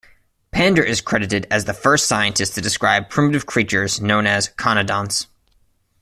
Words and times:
Pander 0.49 0.81
is 0.81 0.99
credited 0.99 1.45
as 1.51 1.65
the 1.65 1.75
first 1.75 2.07
scientist 2.07 2.55
to 2.55 2.61
describe 2.61 3.11
primitive 3.11 3.45
creatures 3.45 4.01
known 4.01 4.25
as 4.25 4.49
conodonts. 4.49 5.27